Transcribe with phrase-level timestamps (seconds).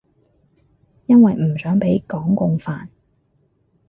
[1.05, 2.87] 因為唔想畀港共煩